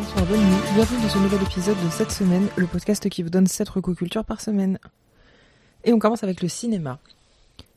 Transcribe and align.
bonsoir, 0.00 0.24
bonne 0.24 0.40
nuit. 0.40 0.56
Bienvenue 0.74 1.02
dans 1.02 1.08
ce 1.10 1.18
nouvel 1.18 1.42
épisode 1.42 1.76
de 1.84 1.90
cette 1.90 2.10
semaine, 2.10 2.48
le 2.56 2.66
podcast 2.66 3.06
qui 3.10 3.22
vous 3.22 3.28
donne 3.28 3.46
7 3.46 3.68
recocultures 3.68 4.24
par 4.24 4.40
semaine. 4.40 4.78
Et 5.84 5.92
on 5.92 5.98
commence 5.98 6.24
avec 6.24 6.40
le 6.40 6.48
cinéma. 6.48 6.98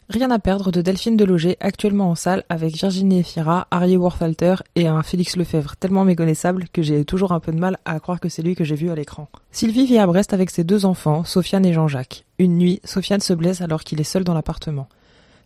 Rien 0.08 0.32
à 0.32 0.40
perdre 0.40 0.72
de 0.72 0.82
Delphine 0.82 1.18
Deloger, 1.18 1.58
actuellement 1.60 2.10
en 2.10 2.16
salle 2.16 2.46
avec 2.48 2.76
Virginie 2.76 3.20
Efira, 3.20 3.68
Harry 3.72 3.98
Worthalter 3.98 4.56
et 4.76 4.88
un 4.88 5.04
Félix 5.04 5.36
Lefebvre 5.36 5.76
tellement 5.76 6.06
méconnaissable 6.06 6.70
que 6.72 6.82
j'ai 6.82 7.04
toujours 7.04 7.34
un 7.34 7.42
peu 7.42 7.52
de 7.52 7.60
mal 7.60 7.78
à 7.84 8.00
croire 8.00 8.22
que 8.22 8.30
c'est 8.30 8.42
lui 8.42 8.56
que 8.56 8.64
j'ai 8.64 8.76
vu 8.76 8.90
à 8.90 8.96
l'écran. 8.96 9.28
Sylvie 9.52 9.86
vit 9.86 9.98
à 9.98 10.08
Brest 10.08 10.34
avec 10.34 10.50
ses 10.50 10.64
deux 10.64 10.86
enfants, 10.86 11.26
Sofiane 11.26 11.66
et 11.66 11.74
Jean-Jacques. 11.74 12.24
Une 12.40 12.58
nuit, 12.58 12.80
Sofiane 12.86 13.22
se 13.22 13.34
blesse 13.34 13.60
alors 13.60 13.84
qu'il 13.84 14.00
est 14.00 14.06
seul 14.06 14.24
dans 14.24 14.34
l'appartement. 14.34 14.88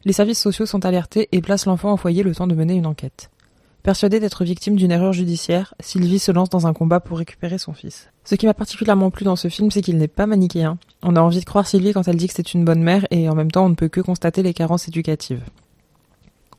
Les 0.05 0.13
services 0.13 0.39
sociaux 0.39 0.67
sont 0.67 0.85
alertés 0.85 1.27
et 1.31 1.41
placent 1.41 1.66
l'enfant 1.66 1.94
au 1.94 1.97
foyer 1.97 2.21
le 2.21 2.35
temps 2.35 2.47
de 2.47 2.55
mener 2.55 2.75
une 2.75 2.85
enquête. 2.85 3.31
Persuadée 3.87 4.19
d'être 4.19 4.43
victime 4.43 4.75
d'une 4.75 4.91
erreur 4.91 5.13
judiciaire, 5.13 5.73
Sylvie 5.79 6.19
se 6.19 6.33
lance 6.33 6.49
dans 6.49 6.67
un 6.67 6.73
combat 6.73 6.99
pour 6.99 7.19
récupérer 7.19 7.57
son 7.57 7.71
fils. 7.71 8.09
Ce 8.25 8.35
qui 8.35 8.45
m'a 8.45 8.53
particulièrement 8.53 9.11
plu 9.11 9.23
dans 9.23 9.37
ce 9.37 9.47
film, 9.47 9.71
c'est 9.71 9.81
qu'il 9.81 9.97
n'est 9.97 10.09
pas 10.09 10.25
manichéen. 10.25 10.77
On 11.03 11.15
a 11.15 11.21
envie 11.21 11.39
de 11.39 11.45
croire 11.45 11.65
Sylvie 11.65 11.93
quand 11.93 12.05
elle 12.05 12.17
dit 12.17 12.27
que 12.27 12.33
c'est 12.33 12.53
une 12.53 12.65
bonne 12.65 12.83
mère 12.83 13.07
et 13.11 13.29
en 13.29 13.33
même 13.33 13.49
temps 13.49 13.63
on 13.63 13.69
ne 13.69 13.75
peut 13.75 13.87
que 13.87 14.01
constater 14.01 14.43
les 14.43 14.53
carences 14.53 14.89
éducatives. 14.89 15.41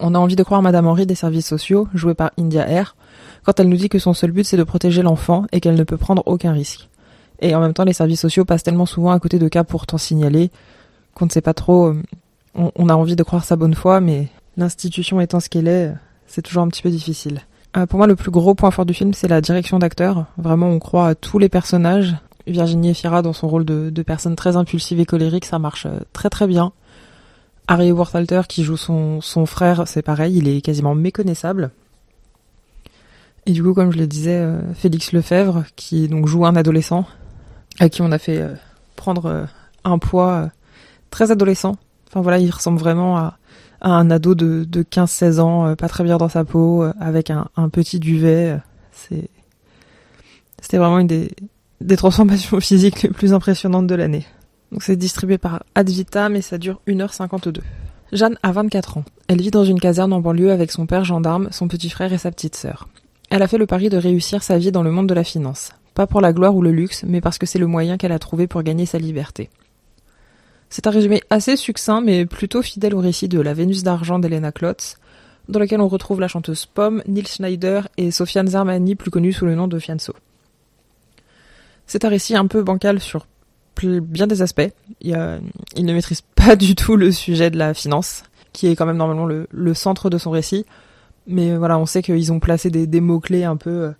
On 0.01 0.14
a 0.14 0.18
envie 0.18 0.37
de 0.37 0.42
croire 0.42 0.62
Madame 0.62 0.87
Henry 0.87 1.04
des 1.04 1.14
services 1.14 1.46
sociaux, 1.46 1.87
jouée 1.92 2.14
par 2.14 2.30
India 2.38 2.66
Air, 2.66 2.96
quand 3.45 3.60
elle 3.60 3.68
nous 3.68 3.76
dit 3.76 3.90
que 3.90 3.98
son 3.98 4.15
seul 4.15 4.30
but 4.30 4.45
c'est 4.45 4.56
de 4.56 4.65
protéger 4.65 5.02
l'enfant 5.02 5.45
et 5.52 5.60
qu'elle 5.60 5.76
ne 5.76 5.84
peut 5.84 5.98
prendre 5.98 6.23
aucun 6.24 6.52
risque. 6.52 6.88
Et 7.42 7.54
en 7.54 7.60
même 7.60 7.74
temps 7.74 7.84
les 7.84 7.92
services 7.92 8.23
sociaux 8.23 8.46
passent 8.46 8.62
tellement 8.62 8.87
souvent 8.87 9.10
à 9.10 9.20
côté 9.20 9.38
de 9.38 9.48
cas 9.48 9.65
pourtant 9.65 9.98
signalés 9.98 10.51
qu'on 11.12 11.26
ne 11.26 11.30
sait 11.30 11.42
pas 11.42 11.52
trop... 11.52 11.88
Euh, 11.88 12.02
on, 12.54 12.73
on 12.74 12.88
a 12.88 12.95
envie 12.95 13.16
de 13.16 13.23
croire 13.23 13.45
sa 13.45 13.57
bonne 13.57 13.74
foi, 13.74 14.01
mais 14.01 14.29
l'institution 14.57 15.20
étant 15.20 15.40
ce 15.40 15.51
qu'elle 15.51 15.68
est, 15.68 15.92
c'est 16.29 16.43
toujours 16.43 16.62
un 16.62 16.68
petit 16.68 16.82
peu 16.82 16.90
difficile. 16.90 17.40
Euh, 17.76 17.87
pour 17.87 17.98
moi, 17.98 18.07
le 18.07 18.16
plus 18.16 18.30
gros 18.30 18.54
point 18.54 18.71
fort 18.71 18.87
du 18.87 18.95
film, 18.95 19.12
c'est 19.12 19.29
la 19.29 19.40
direction 19.40 19.79
d'acteur. 19.79 20.26
Vraiment, 20.37 20.68
on 20.68 20.79
croit 20.79 21.09
à 21.09 21.15
tous 21.15 21.38
les 21.38 21.48
personnages. 21.48 22.15
Virginie 22.46 22.90
Efira, 22.90 23.20
dans 23.20 23.32
son 23.32 23.48
rôle 23.48 23.65
de, 23.65 24.02
personne 24.02 24.37
très 24.37 24.57
impulsive 24.57 25.01
et 25.01 25.04
colérique, 25.04 25.45
ça 25.45 25.59
marche 25.59 25.87
euh, 25.87 25.98
très 26.12 26.30
très 26.30 26.46
bien. 26.46 26.73
Harry 27.66 27.93
Worthalter, 27.93 28.43
qui 28.48 28.65
joue 28.65 28.79
son, 28.79 29.20
son 29.20 29.45
frère, 29.45 29.87
c'est 29.87 30.01
pareil, 30.01 30.37
il 30.38 30.48
est 30.48 30.62
quasiment 30.62 30.95
méconnaissable. 30.95 31.70
Et 33.45 33.52
du 33.52 33.63
coup, 33.63 33.74
comme 33.74 33.92
je 33.92 33.98
le 33.98 34.07
disais, 34.07 34.37
euh, 34.37 34.73
Félix 34.74 35.13
Lefebvre, 35.13 35.65
qui 35.76 36.09
donc 36.09 36.26
joue 36.26 36.46
un 36.46 36.57
adolescent, 36.57 37.07
à 37.79 37.88
qui 37.90 38.01
on 38.01 38.13
a 38.13 38.18
fait 38.18 38.42
prendre 38.96 39.46
un 39.85 39.98
poids 39.98 40.48
très 41.10 41.30
adolescent. 41.30 41.76
Enfin 42.09 42.23
voilà, 42.23 42.38
il 42.38 42.51
ressemble 42.51 42.79
vraiment 42.79 43.18
à, 43.18 43.38
un 43.80 44.10
ado 44.10 44.34
de, 44.34 44.65
de 44.65 44.82
15-16 44.82 45.40
ans, 45.40 45.66
euh, 45.66 45.74
pas 45.74 45.88
très 45.88 46.04
bien 46.04 46.16
dans 46.16 46.29
sa 46.29 46.45
peau, 46.45 46.82
euh, 46.82 46.93
avec 47.01 47.30
un, 47.30 47.48
petit 47.71 47.98
duvet. 47.98 48.59
C'est, 48.93 49.29
c'était 50.60 50.79
vraiment 50.79 50.98
une 50.98 51.07
des, 51.07 51.30
des 51.80 51.96
transformations 51.96 52.60
physiques 52.60 53.02
les 53.02 53.10
plus 53.10 53.32
impressionnantes 53.32 53.87
de 53.87 53.95
l'année. 53.95 54.26
Donc 54.73 54.82
c'est 54.82 54.96
distribué 54.96 55.38
par 55.38 55.62
Advita, 55.74 56.29
mais 56.29 56.43
ça 56.43 56.59
dure 56.59 56.80
1h52. 56.87 57.60
Jeanne 58.12 58.38
a 58.43 58.52
24 58.52 58.98
ans. 58.98 59.04
Elle 59.29 59.40
vit 59.40 59.51
dans 59.51 59.65
une 59.65 59.80
caserne 59.80 60.13
en 60.13 60.20
banlieue 60.20 60.51
avec 60.51 60.73
son 60.73 60.87
père 60.87 61.04
gendarme, 61.04 61.48
son 61.51 61.68
petit 61.68 61.90
frère 61.90 62.13
et 62.13 62.18
sa 62.18 62.30
petite 62.30 62.57
sœur. 62.57 62.88
Elle 63.30 63.42
a 63.42 63.48
fait 63.48 63.59
le 63.59 63.66
pari 63.66 63.90
de 63.90 63.98
réussir 63.98 64.42
sa 64.42 64.56
vie 64.56 64.72
dans 64.72 64.82
le 64.82 64.91
monde 64.91 65.09
de 65.09 65.15
la 65.15 65.25
finance. 65.25 65.72
Pas 65.94 66.06
pour 66.06 66.20
la 66.20 66.32
gloire 66.32 66.54
ou 66.56 66.62
le 66.62 66.72
luxe, 66.72 67.04
mais 67.06 67.20
parce 67.20 67.38
que 67.38 67.44
c'est 67.44 67.59
le 67.59 67.66
moyen 67.66 67.98
qu'elle 67.98 68.12
a 68.12 68.19
trouvé 68.19 68.47
pour 68.47 68.62
gagner 68.62 68.87
sa 68.87 68.98
liberté. 68.98 69.50
C'est 70.71 70.87
un 70.87 70.91
résumé 70.91 71.22
assez 71.31 71.56
succinct 71.56 72.00
mais 72.00 72.27
plutôt 72.27 72.62
fidèle 72.62 72.94
au 72.94 73.00
récit 73.00 73.28
de 73.28 73.41
La 73.41 73.55
Vénus 73.55 73.83
d'argent 73.83 74.19
d'Elena 74.19 74.53
Klotz, 74.53 74.97
dans 75.49 75.60
lequel 75.60 75.81
on 75.81 75.88
retrouve 75.88 76.21
la 76.21 76.28
chanteuse 76.28 76.66
Pomme, 76.66 77.03
Neil 77.06 77.27
Schneider 77.27 77.88
et 77.97 78.10
Sofiane 78.10 78.48
Zarmani, 78.48 78.94
plus 78.94 79.10
connue 79.10 79.32
sous 79.32 79.47
le 79.47 79.54
nom 79.54 79.66
de 79.66 79.78
Fianso. 79.78 80.15
C'est 81.87 82.04
un 82.04 82.10
récit 82.10 82.37
un 82.37 82.47
peu 82.47 82.62
bancal 82.62 83.00
sur 83.00 83.26
bien 83.87 84.26
des 84.26 84.42
aspects. 84.42 84.70
Il, 85.00 85.12
ne 85.12 85.92
maîtrise 85.92 86.20
pas 86.34 86.56
du 86.56 86.75
tout 86.75 86.97
le 86.97 87.12
sujet 87.12 87.50
de 87.50 87.56
la 87.56 87.75
finance, 87.75 88.25
qui 88.53 88.66
est 88.66 88.76
quand 88.76 88.87
même 88.87 88.97
normalement 88.97 89.26
le, 89.26 89.75
centre 89.75 90.10
de 90.10 90.19
son 90.19 90.31
récit. 90.31 90.66
Mais 91.26 91.56
voilà, 91.56 91.78
on 91.78 91.87
sait 91.87 92.03
qu'ils 92.03 92.32
ont 92.32 92.41
placé 92.41 92.71
des 92.71 93.00
mots-clés 93.00 93.44
un 93.44 93.56
peu 93.56 93.71
euh, 93.71 93.92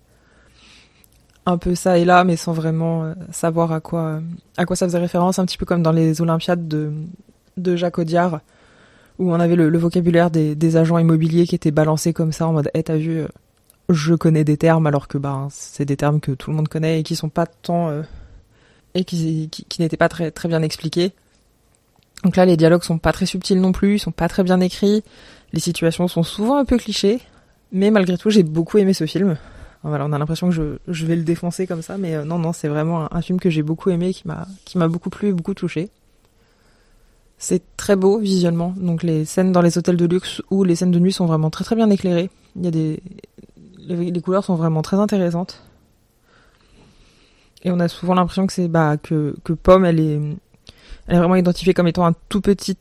un 1.49 1.57
peu 1.57 1.75
ça 1.75 1.97
et 1.97 2.05
là, 2.05 2.23
mais 2.23 2.35
sans 2.35 2.53
vraiment 2.53 3.03
euh, 3.03 3.13
savoir 3.31 3.71
à 3.71 3.79
quoi, 3.79 4.21
à 4.57 4.65
quoi 4.65 4.75
ça 4.75 4.85
faisait 4.85 4.99
référence, 4.99 5.39
un 5.39 5.45
petit 5.45 5.57
peu 5.57 5.65
comme 5.65 5.83
dans 5.83 5.91
les 5.91 6.21
Olympiades 6.21 6.67
de, 6.67 6.91
de 7.57 7.75
Jacques 7.75 7.99
Audiard, 7.99 8.41
où 9.17 9.31
on 9.31 9.39
avait 9.39 9.55
le, 9.55 9.77
vocabulaire 9.77 10.31
des, 10.31 10.77
agents 10.77 10.97
immobiliers 10.97 11.45
qui 11.45 11.55
étaient 11.55 11.71
balancés 11.71 12.13
comme 12.13 12.31
ça 12.31 12.47
en 12.47 12.53
mode 12.53 12.69
Eh, 12.73 12.83
t'as 12.83 12.97
vu, 12.97 13.19
euh, 13.19 13.27
je 13.89 14.13
connais 14.13 14.43
des 14.43 14.57
termes, 14.57 14.87
alors 14.87 15.07
que 15.07 15.17
bah, 15.17 15.47
c'est 15.51 15.85
des 15.85 15.97
termes 15.97 16.19
que 16.19 16.31
tout 16.31 16.51
le 16.51 16.55
monde 16.55 16.67
connaît 16.67 16.99
et 16.99 17.03
qui 17.03 17.15
sont 17.15 17.29
pas 17.29 17.45
tant. 17.45 17.89
Euh, 17.89 18.03
et 18.95 19.03
qui, 19.03 19.49
n'étaient 19.79 19.97
pas 19.97 20.09
très, 20.09 20.31
très 20.31 20.47
bien 20.47 20.61
expliqués. 20.63 21.11
Donc 22.23 22.35
là, 22.35 22.45
les 22.45 22.57
dialogues 22.57 22.83
sont 22.83 22.97
pas 22.97 23.13
très 23.13 23.25
subtils 23.25 23.61
non 23.61 23.71
plus, 23.71 23.95
ils 23.95 23.99
sont 23.99 24.11
pas 24.11 24.27
très 24.27 24.43
bien 24.43 24.59
écrits, 24.59 25.03
les 25.53 25.59
situations 25.59 26.07
sont 26.07 26.23
souvent 26.23 26.57
un 26.57 26.65
peu 26.65 26.77
clichés, 26.77 27.19
mais 27.71 27.91
malgré 27.91 28.17
tout, 28.17 28.29
j'ai 28.29 28.43
beaucoup 28.43 28.77
aimé 28.77 28.93
ce 28.93 29.05
film. 29.05 29.37
Voilà, 29.83 30.05
on 30.05 30.11
a 30.11 30.17
l'impression 30.17 30.49
que 30.49 30.55
je, 30.55 30.77
je, 30.89 31.05
vais 31.05 31.15
le 31.15 31.23
défoncer 31.23 31.65
comme 31.65 31.81
ça, 31.81 31.97
mais 31.97 32.15
euh, 32.15 32.25
non, 32.25 32.37
non, 32.37 32.51
c'est 32.51 32.67
vraiment 32.67 33.13
un, 33.13 33.21
film 33.21 33.39
que 33.39 33.49
j'ai 33.49 33.63
beaucoup 33.63 33.89
aimé, 33.89 34.13
qui 34.13 34.27
m'a, 34.27 34.45
qui 34.65 34.77
m'a 34.77 34.89
beaucoup 34.89 35.09
plu, 35.09 35.33
beaucoup 35.33 35.53
touché. 35.53 35.89
C'est 37.37 37.63
très 37.77 37.95
beau 37.95 38.19
visuellement, 38.19 38.73
donc 38.75 39.03
les 39.03 39.23
scènes 39.23 39.53
dans 39.53 39.61
les 39.61 39.77
hôtels 39.77 39.95
de 39.95 40.05
luxe 40.05 40.41
ou 40.49 40.65
les 40.65 40.75
scènes 40.75 40.91
de 40.91 40.99
nuit 40.99 41.13
sont 41.13 41.25
vraiment 41.25 41.49
très 41.49 41.63
très 41.63 41.77
bien 41.77 41.89
éclairées. 41.89 42.29
Il 42.57 42.65
y 42.65 42.67
a 42.67 42.71
des, 42.71 43.01
les, 43.77 44.21
couleurs 44.21 44.43
sont 44.43 44.55
vraiment 44.55 44.81
très 44.81 44.97
intéressantes. 44.97 45.63
Et 47.63 47.71
on 47.71 47.79
a 47.79 47.87
souvent 47.87 48.15
l'impression 48.15 48.47
que 48.47 48.53
c'est 48.53 48.67
bah 48.67 48.97
que, 48.97 49.35
que 49.45 49.53
Pomme, 49.53 49.85
elle 49.85 50.01
est, 50.01 50.19
elle 51.07 51.15
est 51.15 51.19
vraiment 51.19 51.35
identifiée 51.35 51.73
comme 51.73 51.87
étant 51.87 52.05
un 52.05 52.13
tout 52.27 52.41
petit 52.41 52.77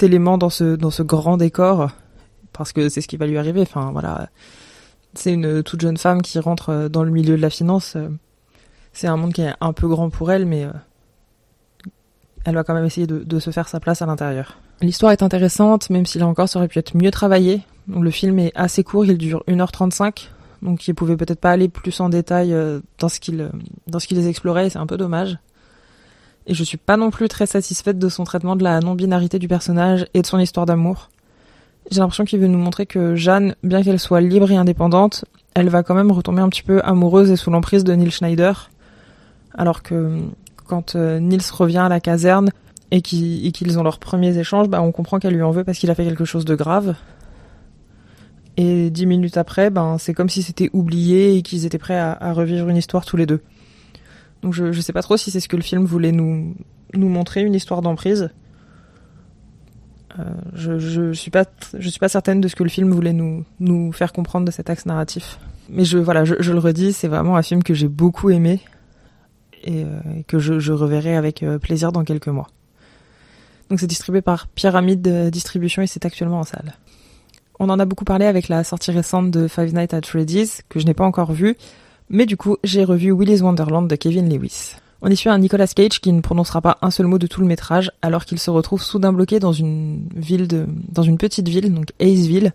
élément 0.00 0.38
dans 0.38 0.50
ce 0.50 0.76
dans 0.76 0.90
ce 0.90 1.04
grand 1.04 1.36
décor, 1.36 1.90
parce 2.52 2.72
que 2.72 2.88
c'est 2.88 3.00
ce 3.00 3.08
qui 3.08 3.16
va 3.16 3.28
lui 3.28 3.38
arriver. 3.38 3.62
Enfin 3.62 3.90
voilà 3.92 4.28
c'est 5.18 5.32
une 5.32 5.62
toute 5.62 5.80
jeune 5.80 5.96
femme 5.96 6.22
qui 6.22 6.38
rentre 6.38 6.70
euh, 6.70 6.88
dans 6.88 7.04
le 7.04 7.10
milieu 7.10 7.36
de 7.36 7.42
la 7.42 7.50
finance. 7.50 7.94
Euh, 7.96 8.08
c'est 8.92 9.06
un 9.06 9.16
monde 9.16 9.32
qui 9.32 9.42
est 9.42 9.54
un 9.60 9.72
peu 9.72 9.88
grand 9.88 10.10
pour 10.10 10.32
elle, 10.32 10.46
mais 10.46 10.64
euh, 10.64 10.70
elle 12.44 12.54
va 12.54 12.64
quand 12.64 12.74
même 12.74 12.84
essayer 12.84 13.06
de, 13.06 13.38
se 13.38 13.50
faire 13.50 13.68
sa 13.68 13.80
place 13.80 14.02
à 14.02 14.06
l'intérieur. 14.06 14.58
L'histoire 14.80 15.12
est 15.12 15.22
intéressante, 15.22 15.90
même 15.90 16.06
si 16.06 16.18
là 16.18 16.26
encore 16.26 16.48
ça 16.48 16.58
aurait 16.58 16.68
pu 16.68 16.78
être 16.78 16.96
mieux 16.96 17.10
travaillé. 17.10 17.62
Donc, 17.88 18.02
le 18.02 18.10
film 18.10 18.38
est 18.38 18.52
assez 18.54 18.84
court, 18.84 19.04
il 19.04 19.18
dure 19.18 19.44
1h35, 19.48 20.28
donc 20.62 20.88
il 20.88 20.94
pouvait 20.94 21.16
peut-être 21.16 21.40
pas 21.40 21.50
aller 21.50 21.68
plus 21.68 22.00
en 22.00 22.08
détail 22.08 22.54
dans 22.98 23.08
ce 23.08 23.20
qu'il 23.20 23.50
dans 23.86 23.98
ce 23.98 24.06
qu'ils 24.06 24.26
explorait, 24.26 24.70
c'est 24.70 24.78
un 24.78 24.86
peu 24.86 24.96
dommage. 24.96 25.38
Et 26.46 26.54
je 26.54 26.64
suis 26.64 26.78
pas 26.78 26.96
non 26.96 27.10
plus 27.10 27.28
très 27.28 27.46
satisfaite 27.46 27.98
de 27.98 28.08
son 28.08 28.24
traitement 28.24 28.56
de 28.56 28.64
la 28.64 28.80
non-binarité 28.80 29.38
du 29.38 29.48
personnage 29.48 30.06
et 30.14 30.22
de 30.22 30.26
son 30.26 30.38
histoire 30.38 30.66
d'amour. 30.66 31.10
J'ai 31.90 32.00
l'impression 32.00 32.24
qu'il 32.24 32.40
veut 32.40 32.48
nous 32.48 32.58
montrer 32.58 32.86
que 32.86 33.14
Jeanne, 33.14 33.54
bien 33.62 33.82
qu'elle 33.82 34.00
soit 34.00 34.20
libre 34.20 34.50
et 34.50 34.56
indépendante, 34.56 35.24
elle 35.54 35.68
va 35.68 35.82
quand 35.82 35.94
même 35.94 36.10
retomber 36.10 36.42
un 36.42 36.48
petit 36.48 36.62
peu 36.62 36.80
amoureuse 36.82 37.30
et 37.30 37.36
sous 37.36 37.50
l'emprise 37.50 37.84
de 37.84 37.94
Neil 37.94 38.10
Schneider. 38.10 38.70
Alors 39.54 39.82
que 39.82 40.18
quand 40.66 40.96
euh, 40.96 41.18
Nils 41.20 41.40
revient 41.52 41.78
à 41.78 41.88
la 41.88 42.00
caserne 42.00 42.50
et 42.90 43.00
qu'ils 43.00 43.78
ont 43.78 43.82
leurs 43.82 43.98
premiers 43.98 44.36
échanges, 44.36 44.68
bah, 44.68 44.82
on 44.82 44.92
comprend 44.92 45.18
qu'elle 45.18 45.34
lui 45.34 45.42
en 45.42 45.50
veut 45.50 45.64
parce 45.64 45.78
qu'il 45.78 45.90
a 45.90 45.94
fait 45.94 46.04
quelque 46.04 46.24
chose 46.24 46.44
de 46.44 46.54
grave. 46.54 46.94
Et 48.56 48.90
dix 48.90 49.06
minutes 49.06 49.36
après, 49.36 49.70
ben, 49.70 49.96
c'est 49.98 50.14
comme 50.14 50.28
si 50.28 50.42
c'était 50.42 50.70
oublié 50.72 51.36
et 51.36 51.42
qu'ils 51.42 51.66
étaient 51.66 51.78
prêts 51.78 51.98
à, 51.98 52.32
revivre 52.32 52.68
une 52.68 52.76
histoire 52.76 53.04
tous 53.04 53.16
les 53.16 53.26
deux. 53.26 53.42
Donc 54.42 54.54
je, 54.54 54.72
je 54.72 54.80
sais 54.80 54.92
pas 54.92 55.02
trop 55.02 55.16
si 55.16 55.30
c'est 55.30 55.40
ce 55.40 55.48
que 55.48 55.56
le 55.56 55.62
film 55.62 55.84
voulait 55.84 56.12
nous, 56.12 56.54
nous 56.94 57.08
montrer, 57.08 57.42
une 57.42 57.54
histoire 57.54 57.82
d'emprise. 57.82 58.30
Euh, 60.18 60.22
je, 60.54 60.78
je 60.78 61.12
suis 61.12 61.30
pas 61.30 61.44
je 61.78 61.88
suis 61.88 61.98
pas 61.98 62.08
certaine 62.08 62.40
de 62.40 62.48
ce 62.48 62.56
que 62.56 62.62
le 62.62 62.68
film 62.68 62.90
voulait 62.90 63.12
nous 63.12 63.44
nous 63.60 63.92
faire 63.92 64.12
comprendre 64.12 64.46
de 64.46 64.50
cet 64.50 64.70
axe 64.70 64.86
narratif. 64.86 65.38
Mais 65.68 65.84
je 65.84 65.98
voilà, 65.98 66.24
je, 66.24 66.34
je 66.38 66.52
le 66.52 66.58
redis, 66.58 66.92
c'est 66.92 67.08
vraiment 67.08 67.36
un 67.36 67.42
film 67.42 67.62
que 67.62 67.74
j'ai 67.74 67.88
beaucoup 67.88 68.30
aimé 68.30 68.60
et, 69.64 69.84
euh, 69.84 70.00
que 70.26 70.38
je, 70.38 70.58
je, 70.58 70.72
reverrai 70.72 71.16
avec 71.16 71.42
euh, 71.42 71.58
plaisir 71.58 71.92
dans 71.92 72.04
quelques 72.04 72.28
mois. 72.28 72.48
Donc 73.68 73.80
c'est 73.80 73.86
distribué 73.86 74.22
par 74.22 74.46
Pyramide 74.46 75.30
Distribution 75.30 75.82
et 75.82 75.86
c'est 75.86 76.04
actuellement 76.04 76.38
en 76.38 76.44
salle. 76.44 76.74
On 77.58 77.68
en 77.68 77.80
a 77.80 77.84
beaucoup 77.84 78.04
parlé 78.04 78.26
avec 78.26 78.48
la 78.48 78.62
sortie 78.64 78.92
récente 78.92 79.30
de 79.30 79.48
Five 79.48 79.74
Nights 79.74 79.92
at 79.92 80.02
Freddy's 80.02 80.62
que 80.68 80.78
je 80.78 80.86
n'ai 80.86 80.94
pas 80.94 81.04
encore 81.04 81.32
vue, 81.32 81.56
mais 82.08 82.26
du 82.26 82.36
coup 82.36 82.56
j'ai 82.62 82.84
revu 82.84 83.10
Willy's 83.10 83.42
Wonderland 83.42 83.88
de 83.88 83.96
Kevin 83.96 84.32
Lewis. 84.32 84.76
On 85.08 85.08
y 85.08 85.16
suit 85.16 85.28
un 85.28 85.38
Nicolas 85.38 85.68
Cage 85.68 86.00
qui 86.00 86.10
ne 86.10 86.20
prononcera 86.20 86.60
pas 86.60 86.78
un 86.82 86.90
seul 86.90 87.06
mot 87.06 87.18
de 87.18 87.28
tout 87.28 87.40
le 87.40 87.46
métrage, 87.46 87.92
alors 88.02 88.24
qu'il 88.24 88.40
se 88.40 88.50
retrouve 88.50 88.82
soudain 88.82 89.12
bloqué 89.12 89.38
dans 89.38 89.52
une 89.52 90.08
ville 90.16 90.48
dans 90.88 91.04
une 91.04 91.16
petite 91.16 91.48
ville, 91.48 91.72
donc 91.72 91.92
Aceville, 92.00 92.52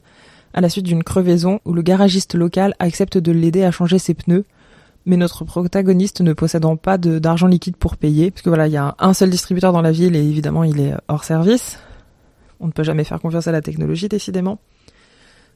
à 0.54 0.60
la 0.60 0.68
suite 0.68 0.86
d'une 0.86 1.02
crevaison 1.02 1.62
où 1.64 1.72
le 1.72 1.82
garagiste 1.82 2.36
local 2.36 2.76
accepte 2.80 3.18
de 3.18 3.32
l'aider 3.32 3.64
à 3.64 3.72
changer 3.72 4.00
ses 4.00 4.14
pneus, 4.16 4.44
mais 5.06 5.16
notre 5.16 5.46
protagoniste 5.46 6.20
ne 6.20 6.34
possédant 6.34 6.76
pas 6.76 6.98
d'argent 6.98 7.48
liquide 7.48 7.78
pour 7.78 7.96
payer, 7.96 8.32
parce 8.32 8.42
que 8.42 8.50
voilà, 8.50 8.68
il 8.68 8.74
y 8.74 8.78
a 8.78 8.96
un 9.00 9.14
seul 9.14 9.30
distributeur 9.30 9.72
dans 9.72 9.82
la 9.82 9.94
ville 9.94 10.18
et 10.18 10.22
évidemment 10.22 10.66
il 10.66 10.82
est 10.82 10.94
hors 11.08 11.24
service. 11.24 11.80
On 12.60 12.68
ne 12.68 12.74
peut 12.74 12.84
jamais 12.84 13.06
faire 13.06 13.22
confiance 13.22 13.48
à 13.48 13.54
la 13.54 13.62
technologie, 13.62 14.10
décidément. 14.10 14.60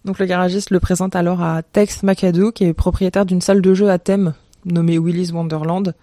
Donc 0.05 0.17
le 0.17 0.25
garagiste 0.25 0.69
le 0.69 0.79
présente 0.79 1.17
alors 1.17 1.43
à 1.43 1.61
Tex 1.61 2.03
McAdoo, 2.03 2.53
qui 2.53 2.63
est 2.63 2.73
propriétaire 2.73 3.25
d'une 3.25 3.41
salle 3.41 3.61
de 3.61 3.73
jeu 3.73 3.89
à 3.89 3.99
thème 3.99 4.33
nommée 4.63 4.97
Willy's 4.97 5.33
Wonderland, 5.33 5.93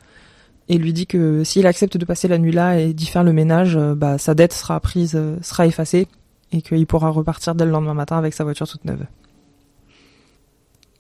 et 0.69 0.79
lui 0.79 0.93
dit 0.93 1.07
que 1.07 1.45
s'il 1.45 1.67
accepte 1.67 1.97
de 1.97 2.05
passer 2.05 2.29
la 2.29 2.39
nuit 2.39 2.53
là 2.53 2.79
et 2.79 2.93
d'y 2.93 3.07
faire 3.07 3.25
le 3.25 3.33
ménage, 3.33 3.77
euh, 3.77 3.95
bah, 3.95 4.19
sa 4.19 4.35
dette 4.35 4.53
sera 4.53 4.81
prise, 4.81 5.13
euh, 5.15 5.37
sera 5.43 5.67
effacée, 5.67 6.07
et 6.53 6.63
qu'il 6.63 6.87
pourra 6.87 7.11
repartir 7.11 7.55
dès 7.55 7.65
le 7.65 7.71
lendemain 7.71 7.95
matin 7.95 8.19
avec 8.19 8.35
sa 8.35 8.45
voiture 8.45 8.69
toute 8.69 8.85
neuve. 8.85 9.05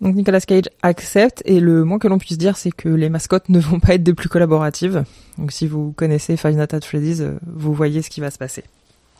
Donc 0.02 0.16
Nicolas 0.16 0.40
Cage 0.40 0.64
accepte 0.82 1.42
et 1.44 1.60
le 1.60 1.84
moins 1.84 2.00
que 2.00 2.08
l'on 2.08 2.18
puisse 2.18 2.36
dire 2.36 2.56
c'est 2.56 2.72
que 2.72 2.88
les 2.88 3.08
mascottes 3.08 3.48
ne 3.48 3.60
vont 3.60 3.78
pas 3.78 3.94
être 3.94 4.02
des 4.02 4.14
plus 4.14 4.28
collaboratives. 4.28 5.04
Donc 5.38 5.52
si 5.52 5.68
vous 5.68 5.92
connaissez 5.92 6.36
Five 6.36 6.56
Nights 6.56 6.74
at 6.74 6.80
Freddy's, 6.80 7.20
euh, 7.20 7.38
vous 7.46 7.72
voyez 7.72 8.02
ce 8.02 8.10
qui 8.10 8.20
va 8.20 8.32
se 8.32 8.38
passer. 8.38 8.64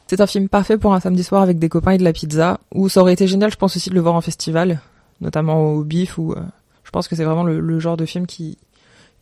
C'est 0.09 0.21
un 0.21 0.27
film 0.27 0.49
parfait 0.49 0.77
pour 0.77 0.93
un 0.93 0.99
samedi 0.99 1.23
soir 1.23 1.41
avec 1.41 1.61
des 1.61 1.69
copains 1.69 1.93
et 1.93 1.99
de 1.99 2.05
la 2.05 2.13
pizza, 2.13 2.59
ou 2.75 2.89
ça 2.89 3.01
aurait 3.01 3.13
été 3.13 3.29
génial 3.29 3.53
je 3.53 3.57
pense 3.57 3.77
aussi 3.77 3.91
de 3.91 3.95
le 3.95 4.01
voir 4.01 4.17
en 4.17 4.21
festival, 4.21 4.81
notamment 5.21 5.73
au 5.73 5.85
BIF 5.85 6.19
euh, 6.19 6.35
je 6.83 6.91
pense 6.91 7.07
que 7.07 7.15
c'est 7.15 7.25
vraiment 7.25 7.45
le, 7.45 7.79
genre 7.79 7.97
de 7.97 8.05
film 8.05 8.27
qui, 8.27 8.59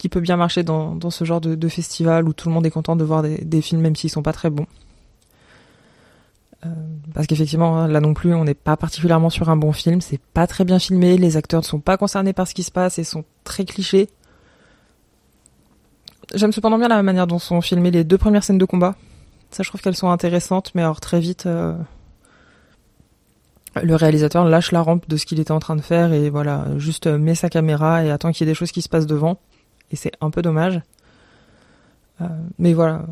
qui 0.01 0.09
peut 0.09 0.21
bien 0.21 0.39
marcher 0.39 0.63
dans, 0.63 0.99
ce 1.11 1.25
genre 1.27 1.43
de, 1.43 1.69
festival 1.69 2.27
où 2.27 2.33
tout 2.33 2.49
le 2.49 2.55
monde 2.55 2.65
est 2.65 2.71
content 2.71 2.97
de 2.97 3.05
voir 3.05 3.23
des, 3.23 3.61
films 3.61 3.83
même 3.83 3.95
s'ils 3.95 4.09
sont 4.09 4.23
pas 4.23 4.33
très 4.33 4.49
bons. 4.49 4.67
Euh, 6.65 6.69
parce 7.13 7.27
qu'effectivement, 7.27 7.77
hein, 7.77 7.87
là 7.87 8.01
non 8.01 8.15
plus, 8.15 8.35
on 8.35 8.45
n'est 8.45 8.55
pas 8.55 8.79
particulièrement 8.79 9.29
sur 9.29 9.51
un 9.51 9.57
bon 9.57 9.73
film. 9.73 10.01
C'est 10.01 10.21
pas 10.33 10.47
très 10.47 10.65
bien 10.65 10.79
filmé. 10.79 11.19
Les 11.19 11.37
acteurs 11.37 11.61
ne 11.61 11.67
sont 11.67 11.81
pas 11.81 11.99
concernés 11.99 12.33
par 12.33 12.49
ce 12.49 12.55
qui 12.55 12.63
se 12.63 12.71
passe 12.71 12.99
et 12.99 13.05
sont 13.05 13.25
très 13.45 13.67
clichés. 13.67 14.09
J'aime 16.35 16.53
cependant 16.53 16.79
bien 16.79 16.89
la 16.89 17.03
manière 17.03 17.27
dont 17.27 17.39
sont 17.39 17.61
filmées 17.61 17.91
les 17.91 18.05
deux 18.05 18.19
premières 18.19 18.45
scènes 18.45 18.59
de 18.59 18.65
combat. 18.65 18.95
Ça, 19.51 19.63
je 19.63 19.69
trouve 19.69 19.83
qu'elles 19.83 19.97
sont 19.97 20.11
intéressantes, 20.11 20.71
mais 20.75 20.81
alors 20.81 21.01
très 21.01 21.21
vite, 21.21 21.45
euh, 21.45 21.77
le 23.83 23.97
réalisateur 23.97 24.47
lâche 24.47 24.73
la 24.73 24.81
rampe 24.81 25.09
de 25.11 25.19
ce 25.19 25.27
qu'il 25.27 25.41
était 25.41 25.53
en 25.53 25.61
train 25.61 25.77
de 25.77 25.83
faire 25.83 26.15
et 26.15 26.31
voilà, 26.31 26.69
juste 26.79 27.07
met 27.07 27.35
sa 27.35 27.51
caméra 27.51 28.03
et 28.03 28.11
attend 28.11 28.33
qu'il 28.33 28.47
y 28.47 28.49
ait 28.49 28.53
des 28.53 28.57
choses 28.57 28.73
qui 28.73 28.81
se 28.81 28.89
passent 28.89 29.07
devant. 29.07 29.39
Et 29.91 29.97
c'est 29.97 30.13
un 30.21 30.31
peu 30.31 30.43
dommage. 30.43 30.81
Euh, 32.21 32.27
mais 32.59 32.73
voilà, 32.73 33.07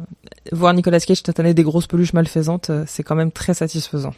voir 0.53 0.75
Nicolas 0.75 1.01
Cage 1.01 1.23
tâtonner 1.23 1.55
des 1.55 1.63
grosses 1.63 1.87
peluches 1.87 2.13
malfaisantes, 2.13 2.71
euh, 2.71 2.85
c'est 2.87 3.03
quand 3.03 3.15
même 3.15 3.33
très 3.33 3.55
satisfaisant. 3.55 4.15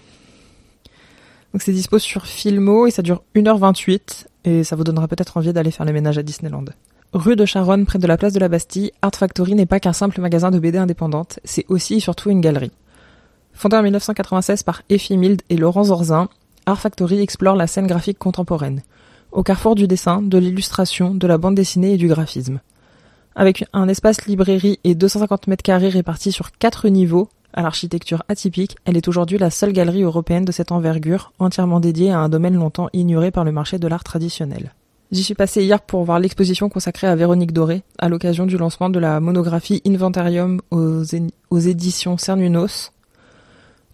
Donc 1.52 1.62
c'est 1.62 1.72
dispo 1.72 1.98
sur 1.98 2.26
Filmo 2.26 2.86
et 2.86 2.90
ça 2.90 3.02
dure 3.02 3.22
1h28 3.34 4.26
et 4.44 4.64
ça 4.64 4.76
vous 4.76 4.84
donnera 4.84 5.08
peut-être 5.08 5.36
envie 5.36 5.52
d'aller 5.52 5.70
faire 5.70 5.86
le 5.86 5.92
ménage 5.92 6.18
à 6.18 6.22
Disneyland. 6.22 6.64
Rue 7.12 7.34
de 7.34 7.44
Charonne, 7.44 7.86
près 7.86 7.98
de 7.98 8.06
la 8.06 8.16
place 8.16 8.32
de 8.32 8.38
la 8.38 8.48
Bastille, 8.48 8.92
Art 9.02 9.14
Factory 9.14 9.54
n'est 9.54 9.66
pas 9.66 9.80
qu'un 9.80 9.92
simple 9.92 10.20
magasin 10.20 10.52
de 10.52 10.60
BD 10.60 10.78
indépendante, 10.78 11.40
c'est 11.44 11.66
aussi 11.68 11.94
et 11.94 12.00
surtout 12.00 12.30
une 12.30 12.40
galerie. 12.40 12.70
Fondé 13.52 13.76
en 13.76 13.82
1996 13.82 14.62
par 14.62 14.82
Effie 14.88 15.16
Mild 15.16 15.42
et 15.50 15.56
Laurent 15.56 15.84
Zorzin, 15.84 16.28
Art 16.66 16.78
Factory 16.78 17.20
explore 17.20 17.56
la 17.56 17.66
scène 17.66 17.88
graphique 17.88 18.18
contemporaine, 18.18 18.82
au 19.32 19.42
carrefour 19.42 19.74
du 19.74 19.86
dessin, 19.86 20.22
de 20.22 20.38
l'illustration, 20.38 21.14
de 21.14 21.26
la 21.26 21.38
bande 21.38 21.54
dessinée 21.54 21.94
et 21.94 21.96
du 21.96 22.08
graphisme. 22.08 22.60
Avec 23.34 23.64
un 23.72 23.88
espace 23.88 24.26
librairie 24.26 24.80
et 24.84 24.94
250 24.94 25.46
mètres 25.46 25.62
carrés 25.62 25.88
répartis 25.88 26.32
sur 26.32 26.52
quatre 26.52 26.88
niveaux, 26.88 27.28
à 27.52 27.62
l'architecture 27.62 28.22
atypique, 28.28 28.76
elle 28.84 28.96
est 28.96 29.08
aujourd'hui 29.08 29.38
la 29.38 29.50
seule 29.50 29.72
galerie 29.72 30.02
européenne 30.02 30.44
de 30.44 30.52
cette 30.52 30.72
envergure, 30.72 31.32
entièrement 31.38 31.80
dédiée 31.80 32.10
à 32.10 32.18
un 32.18 32.28
domaine 32.28 32.54
longtemps 32.54 32.88
ignoré 32.92 33.30
par 33.30 33.44
le 33.44 33.52
marché 33.52 33.78
de 33.78 33.88
l'art 33.88 34.04
traditionnel. 34.04 34.72
J'y 35.10 35.24
suis 35.24 35.34
passé 35.34 35.64
hier 35.64 35.80
pour 35.80 36.04
voir 36.04 36.20
l'exposition 36.20 36.68
consacrée 36.68 37.08
à 37.08 37.16
Véronique 37.16 37.52
Doré, 37.52 37.82
à 37.98 38.08
l'occasion 38.08 38.46
du 38.46 38.56
lancement 38.56 38.90
de 38.90 39.00
la 39.00 39.18
monographie 39.18 39.82
Inventarium 39.84 40.60
aux, 40.70 41.02
aux 41.50 41.58
éditions 41.58 42.16
Cernunos. 42.16 42.92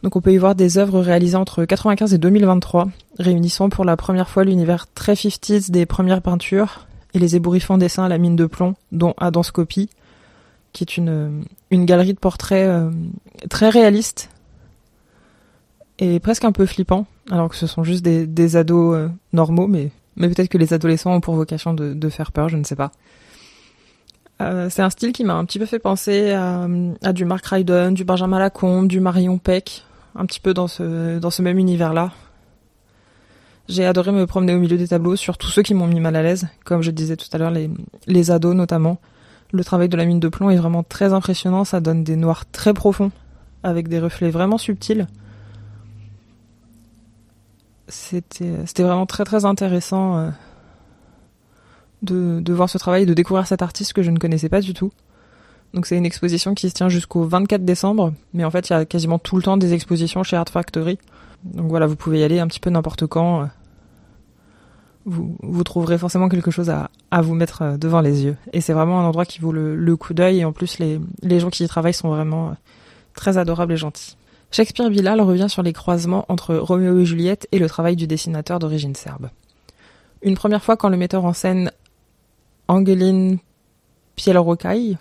Donc 0.03 0.15
on 0.17 0.21
peut 0.21 0.33
y 0.33 0.37
voir 0.37 0.55
des 0.55 0.79
œuvres 0.79 1.01
réalisées 1.01 1.37
entre 1.37 1.61
1995 1.61 2.15
et 2.15 2.19
2023, 2.19 2.89
réunissant 3.19 3.69
pour 3.69 3.85
la 3.85 3.97
première 3.97 4.29
fois 4.29 4.45
l'univers 4.45 4.87
très 4.93 5.15
50s 5.15 5.71
des 5.71 5.87
premières 5.87 6.23
peintures, 6.23 6.87
et 7.15 7.19
les 7.19 7.35
ébouriffants 7.35 7.79
dessins 7.79 8.05
à 8.05 8.09
la 8.09 8.19
mine 8.19 8.37
de 8.37 8.47
plomb, 8.47 8.75
dont 8.93 9.15
Adanscopie, 9.17 9.89
qui 10.73 10.85
est 10.85 10.99
une, 10.99 11.47
galerie 11.73 12.13
de 12.13 12.19
portraits 12.19 12.69
euh, 12.69 12.91
très 13.49 13.71
réaliste 13.71 14.29
et 15.99 16.21
presque 16.21 16.45
un 16.45 16.53
peu 16.53 16.67
flippant, 16.67 17.07
alors 17.31 17.49
que 17.49 17.57
ce 17.57 17.67
sont 17.67 17.83
juste 17.83 18.05
des, 18.05 18.27
des 18.27 18.57
ados 18.57 18.95
euh, 18.95 19.09
normaux, 19.33 19.67
mais, 19.67 19.91
peut-être 20.19 20.51
que 20.51 20.59
les 20.59 20.75
adolescents 20.75 21.15
ont 21.15 21.21
pour 21.23 21.35
vocation 21.35 21.73
de, 21.73 22.09
faire 22.11 22.33
peur, 22.33 22.51
je 22.51 22.59
ne 22.59 22.65
sais 22.65 22.77
pas. 22.77 22.93
Euh, 24.43 24.69
c'est 24.69 24.83
un 24.83 24.91
style 24.91 25.13
qui 25.13 25.25
m'a 25.25 25.35
un 25.35 25.47
petit 25.47 25.59
peu 25.59 25.65
fait 25.65 25.79
penser 25.79 26.33
à, 26.33 26.69
à, 27.03 27.15
du 27.15 27.25
Mark 27.25 27.47
Ryden, 27.47 27.95
du 27.95 28.05
Benjamin 28.05 28.39
Lacombe, 28.39 28.89
du 28.89 29.01
Marion 29.01 29.39
Peck, 29.39 29.86
un 30.19 30.27
petit 30.27 30.41
peu 30.41 30.55
dans 30.55 30.69
ce, 30.69 31.43
même 31.43 31.59
univers-là. 31.59 32.13
J'ai 33.69 33.85
adoré 33.85 34.13
me 34.13 34.27
promener 34.27 34.55
au 34.55 34.59
milieu 34.59 34.79
des 34.79 34.89
tableaux, 34.89 35.17
sur 35.17 35.39
tous 35.39 35.49
ceux 35.49 35.63
qui 35.63 35.75
m'ont 35.75 35.87
mis 35.87 36.01
mal 36.01 36.15
à 36.17 36.23
l'aise, 36.23 36.49
comme 36.65 36.83
je 36.83 36.91
disais 36.91 37.17
tout 37.17 37.29
à 37.33 37.39
l'heure, 37.39 37.53
les, 38.07 38.31
ados 38.31 38.55
notamment. 38.55 38.99
Le 39.53 39.65
travail 39.65 39.89
de 39.89 39.97
la 39.97 40.05
mine 40.05 40.21
de 40.21 40.29
plomb 40.29 40.51
est 40.51 40.57
vraiment 40.57 40.83
très 40.83 41.13
impressionnant, 41.13 41.65
ça 41.65 41.81
donne 41.81 42.05
des 42.05 42.17
noirs 42.17 42.47
très 42.47 42.75
profonds, 42.75 43.11
avec 43.63 43.89
des 43.89 43.99
reflets 43.99 44.31
vraiment 44.31 44.59
subtils. 44.59 45.07
C'était, 47.89 48.67
c'était 48.67 48.83
vraiment 48.83 49.07
très 49.07 49.25
très 49.25 49.45
intéressant 49.45 50.19
euh, 50.19 50.31
de, 52.03 52.41
de 52.41 52.53
voir 52.53 52.69
ce 52.69 52.79
travail 52.79 53.05
et 53.05 53.07
de 53.07 53.15
découvrir 53.15 53.47
cet 53.47 53.63
artiste 53.63 53.93
que 53.93 54.03
je 54.03 54.11
ne 54.11 54.19
connaissais 54.19 54.49
pas 54.49 54.61
du 54.61 54.75
tout. 54.75 54.93
Donc 55.75 55.87
c'est 55.87 55.97
une 55.97 56.07
exposition 56.07 56.55
qui 56.55 56.71
se 56.71 56.75
tient 56.75 56.89
jusqu'au 56.89 57.25
24 57.25 57.65
décembre, 57.65 58.13
mais 58.33 58.45
en 58.45 58.51
fait 58.51 58.69
il 58.69 58.73
y 58.73 58.77
a 58.77 58.85
quasiment 58.85 59.19
tout 59.19 59.37
le 59.37 59.43
temps 59.43 59.57
des 59.57 59.75
expositions 59.75 60.23
chez 60.23 60.37
Art 60.37 60.49
Factory. 60.49 60.99
Donc 61.45 61.69
voilà, 61.69 61.87
vous 61.87 61.97
pouvez 61.97 62.21
y 62.21 62.25
aller 62.25 62.39
un 62.39 62.47
petit 62.47 62.61
peu 62.61 62.71
n'importe 62.71 63.07
quand. 63.07 63.43
Euh, 63.43 63.47
vous, 65.05 65.37
vous 65.41 65.65
trouverez 65.65 65.99
forcément 65.99 66.29
quelque 66.29 66.51
chose 66.51 66.71
à, 66.71 66.91
vous 67.23 67.35
mettre 67.35 67.63
euh, 67.63 67.77
devant 67.77 68.01
les 68.01 68.25
yeux. 68.25 68.37
Et 68.53 68.61
c'est 68.61 68.73
vraiment 68.73 69.01
un 69.01 69.05
endroit 69.05 69.25
qui 69.25 69.41
vaut 69.41 69.53
le, 69.53 69.97
coup 69.97 70.15
d'œil. 70.15 70.41
Et 70.41 70.45
en 70.45 70.53
plus, 70.53 70.79
les, 70.79 71.01
les 71.23 71.39
gens 71.39 71.49
qui 71.49 71.63
y 71.63 71.69
travaillent 71.69 71.95
sont 71.95 72.09
vraiment 72.09 72.49
euh, 72.49 72.53
très 73.15 73.39
adorables 73.39 73.73
et 73.73 73.77
gentils. 73.77 74.17
Shakespeare 74.51 74.91
Bilal 74.91 75.21
revient 75.21 75.49
sur 75.49 75.63
les 75.63 75.73
croisements 75.73 76.25
entre 76.29 76.57
Roméo 76.57 76.99
et 76.99 77.05
Juliette 77.05 77.47
et 77.53 77.59
le 77.59 77.69
travail 77.69 77.97
du 77.97 78.07
dessinateur 78.07 78.59
d'origine 78.59 78.95
serbe. 78.95 79.31
Une 80.23 80.37
première 80.37 80.63
fois 80.63 80.77
quand 80.77 80.89
le 80.89 80.97
metteur 80.97 81.25
en 81.25 81.33
scène 81.33 81.71
Angelin 82.69 83.37
Pielrokaj, 84.17 84.97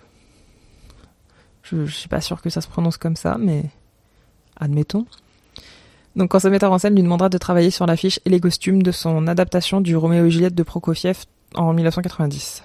je, 1.70 1.86
je 1.86 1.94
suis 1.94 2.08
pas 2.08 2.20
sûr 2.20 2.42
que 2.42 2.50
ça 2.50 2.60
se 2.60 2.68
prononce 2.68 2.96
comme 2.96 3.16
ça, 3.16 3.36
mais 3.38 3.64
admettons, 4.58 5.06
donc 6.16 6.30
quand 6.30 6.40
ce 6.40 6.48
metteur 6.48 6.72
en 6.72 6.78
scène 6.78 6.94
lui 6.94 7.02
demandera 7.02 7.28
de 7.28 7.36
travailler 7.36 7.70
sur 7.70 7.86
l'affiche 7.86 8.20
et 8.24 8.30
les 8.30 8.40
costumes 8.40 8.82
de 8.82 8.90
son 8.90 9.26
adaptation 9.26 9.82
du 9.82 9.96
Roméo 9.96 10.24
et 10.24 10.30
Juliette 10.30 10.54
de 10.54 10.62
Prokofiev 10.62 11.24
en 11.54 11.74
1990. 11.74 12.62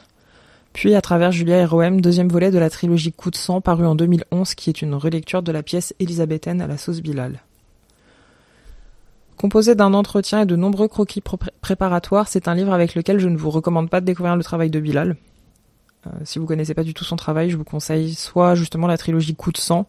Puis 0.72 0.96
à 0.96 1.02
travers 1.02 1.34
Julia 1.34 1.58
et 1.58 1.66
Roem, 1.66 2.00
deuxième 2.00 2.30
volet 2.30 2.50
de 2.50 2.58
la 2.58 2.70
trilogie 2.70 3.12
Coup 3.12 3.30
de 3.30 3.36
sang 3.36 3.60
paru 3.60 3.86
en 3.86 3.96
2011 3.96 4.56
qui 4.56 4.70
est 4.70 4.82
une 4.82 4.96
relecture 4.96 5.44
de 5.44 5.52
la 5.52 5.64
pièce 5.64 5.94
élisabéthaine 6.00 6.62
à 6.62 6.68
la 6.68 6.78
sauce 6.78 7.02
Bilal. 7.02 7.42
Composé 9.36 9.76
d'un 9.76 9.94
entretien 9.94 10.42
et 10.42 10.46
de 10.46 10.56
nombreux 10.56 10.88
croquis 10.88 11.22
préparatoires, 11.62 12.30
c'est 12.30 12.48
un 12.48 12.56
livre 12.56 12.72
avec 12.72 12.96
lequel 12.96 13.20
je 13.20 13.28
ne 13.28 13.36
vous 13.36 13.50
recommande 13.50 13.90
pas 13.90 14.00
de 14.00 14.06
découvrir 14.06 14.38
le 14.38 14.44
travail 14.44 14.70
de 14.70 14.80
Bilal. 14.80 15.18
Euh, 16.08 16.10
si 16.24 16.40
vous 16.40 16.46
connaissez 16.46 16.74
pas 16.74 16.84
du 16.84 16.94
tout 16.94 17.04
son 17.04 17.16
travail, 17.16 17.50
je 17.50 17.58
vous 17.58 17.64
conseille 17.64 18.16
soit 18.16 18.56
justement 18.56 18.88
la 18.88 18.98
trilogie 18.98 19.36
Coup 19.36 19.52
de 19.52 19.58
sang, 19.58 19.88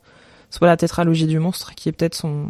soit 0.51 0.67
la 0.67 0.77
tétralogie 0.77 1.27
du 1.27 1.39
monstre, 1.39 1.75
qui 1.75 1.89
est 1.89 1.93
peut-être 1.93 2.15
son, 2.15 2.49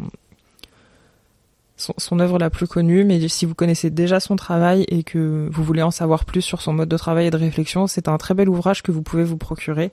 son, 1.77 2.19
œuvre 2.19 2.37
la 2.39 2.49
plus 2.49 2.67
connue, 2.67 3.03
mais 3.03 3.27
si 3.27 3.45
vous 3.45 3.55
connaissez 3.55 3.89
déjà 3.89 4.19
son 4.19 4.35
travail 4.35 4.85
et 4.89 5.03
que 5.03 5.49
vous 5.51 5.63
voulez 5.63 5.81
en 5.81 5.91
savoir 5.91 6.25
plus 6.25 6.41
sur 6.41 6.61
son 6.61 6.73
mode 6.73 6.89
de 6.89 6.97
travail 6.97 7.27
et 7.27 7.31
de 7.31 7.37
réflexion, 7.37 7.87
c'est 7.87 8.07
un 8.07 8.17
très 8.17 8.33
bel 8.33 8.49
ouvrage 8.49 8.83
que 8.83 8.91
vous 8.91 9.01
pouvez 9.01 9.23
vous 9.23 9.37
procurer. 9.37 9.91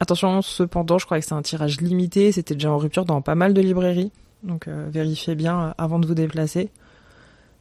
Attention, 0.00 0.42
cependant, 0.42 0.98
je 0.98 1.06
crois 1.06 1.18
que 1.18 1.26
c'est 1.26 1.34
un 1.34 1.42
tirage 1.42 1.80
limité, 1.80 2.32
c'était 2.32 2.54
déjà 2.54 2.70
en 2.70 2.78
rupture 2.78 3.04
dans 3.04 3.20
pas 3.20 3.34
mal 3.34 3.52
de 3.52 3.60
librairies, 3.60 4.12
donc 4.42 4.68
euh, 4.68 4.88
vérifiez 4.90 5.34
bien 5.34 5.74
avant 5.76 5.98
de 5.98 6.06
vous 6.06 6.14
déplacer. 6.14 6.70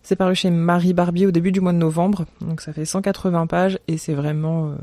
C'est 0.03 0.15
paru 0.15 0.35
chez 0.35 0.49
Marie 0.49 0.93
Barbie 0.93 1.25
au 1.25 1.31
début 1.31 1.51
du 1.51 1.59
mois 1.59 1.73
de 1.73 1.77
novembre, 1.77 2.25
donc 2.39 2.61
ça 2.61 2.71
fait 2.71 2.85
180 2.85 3.47
pages 3.47 3.79
et 3.87 3.97
c'est 3.97 4.13
vraiment... 4.13 4.69
Euh, 4.69 4.75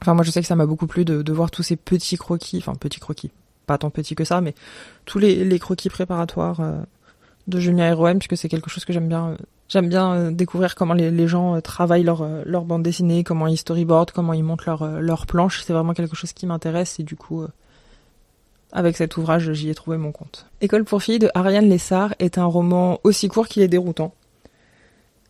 enfin 0.00 0.14
moi 0.14 0.24
je 0.24 0.30
sais 0.30 0.40
que 0.40 0.46
ça 0.46 0.56
m'a 0.56 0.66
beaucoup 0.66 0.86
plu 0.86 1.04
de, 1.04 1.32
voir 1.32 1.50
tous 1.50 1.62
ces 1.62 1.76
petits 1.76 2.16
croquis, 2.16 2.58
enfin 2.58 2.74
petits 2.74 3.00
croquis, 3.00 3.30
pas 3.66 3.76
tant 3.76 3.90
petits 3.90 4.14
que 4.14 4.24
ça, 4.24 4.40
mais 4.40 4.54
tous 5.04 5.18
les, 5.18 5.58
croquis 5.58 5.90
préparatoires 5.90 6.60
de 7.46 7.60
Julien 7.60 7.94
ROM 7.94 8.18
puisque 8.18 8.36
c'est 8.36 8.48
quelque 8.48 8.70
chose 8.70 8.84
que 8.84 8.92
j'aime 8.92 9.08
bien. 9.08 9.30
Euh, 9.30 9.36
j'aime 9.68 9.88
bien 9.88 10.14
euh, 10.14 10.30
découvrir 10.30 10.74
comment 10.74 10.94
les, 10.94 11.28
gens 11.28 11.56
euh, 11.56 11.60
travaillent 11.60 12.04
leur, 12.04 12.64
bande 12.64 12.82
dessinée, 12.82 13.24
comment 13.24 13.46
ils 13.46 13.56
storyboard, 13.56 14.10
comment 14.12 14.32
ils 14.32 14.44
montent 14.44 14.66
leur, 14.66 15.00
leur 15.00 15.26
planche. 15.26 15.62
C'est 15.64 15.72
vraiment 15.72 15.94
quelque 15.94 16.16
chose 16.16 16.32
qui 16.32 16.46
m'intéresse 16.46 17.00
et 17.00 17.02
du 17.02 17.16
coup, 17.16 17.44
avec 18.72 18.96
cet 18.96 19.16
ouvrage, 19.16 19.52
j'y 19.52 19.68
ai 19.68 19.74
trouvé 19.74 19.98
mon 19.98 20.12
compte. 20.12 20.46
École 20.60 20.84
pour 20.84 21.02
filles 21.02 21.18
de 21.18 21.30
Ariane 21.34 21.68
Lessard 21.68 22.14
est 22.18 22.38
un 22.38 22.46
roman 22.46 22.98
aussi 23.04 23.28
court 23.28 23.46
qu'il 23.46 23.62
est 23.62 23.68
déroutant. 23.68 24.14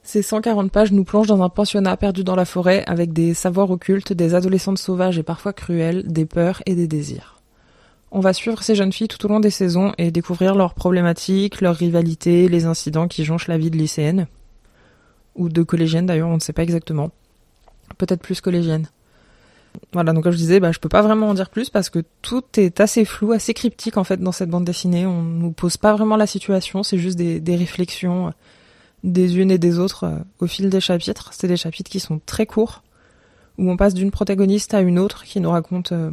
Ces 0.04 0.22
140 0.22 0.72
pages 0.72 0.92
nous 0.92 1.04
plongent 1.04 1.28
dans 1.28 1.42
un 1.42 1.48
pensionnat 1.48 1.96
perdu 1.96 2.24
dans 2.24 2.34
la 2.34 2.44
forêt 2.44 2.84
avec 2.86 3.12
des 3.12 3.34
savoirs 3.34 3.70
occultes, 3.70 4.12
des 4.12 4.34
adolescentes 4.34 4.78
sauvages 4.78 5.18
et 5.18 5.22
parfois 5.22 5.52
cruelles, 5.52 6.04
des 6.06 6.26
peurs 6.26 6.62
et 6.66 6.74
des 6.74 6.88
désirs. 6.88 7.40
On 8.10 8.20
va 8.20 8.32
suivre 8.32 8.62
ces 8.62 8.74
jeunes 8.74 8.92
filles 8.92 9.08
tout 9.08 9.24
au 9.24 9.28
long 9.28 9.40
des 9.40 9.50
saisons 9.50 9.92
et 9.98 10.10
découvrir 10.10 10.54
leurs 10.54 10.74
problématiques, 10.74 11.60
leurs 11.60 11.76
rivalités, 11.76 12.48
les 12.48 12.66
incidents 12.66 13.08
qui 13.08 13.24
jonchent 13.24 13.48
la 13.48 13.58
vie 13.58 13.70
de 13.70 13.78
lycéenne. 13.78 14.26
Ou 15.34 15.48
de 15.48 15.62
collégienne 15.62 16.06
d'ailleurs, 16.06 16.28
on 16.28 16.34
ne 16.34 16.40
sait 16.40 16.52
pas 16.52 16.62
exactement. 16.62 17.10
Peut-être 17.96 18.20
plus 18.20 18.40
collégienne. 18.40 18.88
Voilà, 19.92 20.12
donc 20.12 20.24
comme 20.24 20.32
je 20.32 20.38
disais, 20.38 20.58
bah, 20.58 20.72
je 20.72 20.78
peux 20.78 20.88
pas 20.88 21.02
vraiment 21.02 21.28
en 21.28 21.34
dire 21.34 21.50
plus 21.50 21.68
parce 21.68 21.90
que 21.90 22.02
tout 22.22 22.42
est 22.56 22.80
assez 22.80 23.04
flou, 23.04 23.32
assez 23.32 23.52
cryptique 23.52 23.96
en 23.96 24.04
fait 24.04 24.18
dans 24.18 24.32
cette 24.32 24.48
bande 24.48 24.64
dessinée. 24.64 25.06
On 25.06 25.22
nous 25.22 25.52
pose 25.52 25.76
pas 25.76 25.92
vraiment 25.92 26.16
la 26.16 26.26
situation, 26.26 26.82
c'est 26.82 26.98
juste 26.98 27.18
des, 27.18 27.56
réflexions 27.56 28.28
euh, 28.28 28.30
des 29.04 29.38
unes 29.38 29.50
et 29.50 29.58
des 29.58 29.78
autres 29.78 30.04
euh, 30.04 30.18
au 30.40 30.46
fil 30.46 30.70
des 30.70 30.80
chapitres. 30.80 31.30
C'est 31.32 31.48
des 31.48 31.58
chapitres 31.58 31.90
qui 31.90 32.00
sont 32.00 32.20
très 32.24 32.46
courts, 32.46 32.82
où 33.58 33.70
on 33.70 33.76
passe 33.76 33.92
d'une 33.92 34.10
protagoniste 34.10 34.72
à 34.72 34.80
une 34.80 34.98
autre 34.98 35.24
qui 35.24 35.40
nous 35.40 35.50
raconte 35.50 35.92
euh, 35.92 36.10